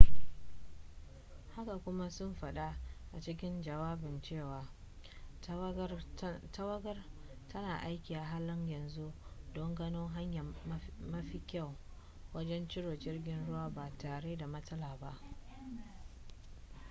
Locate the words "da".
14.37-14.47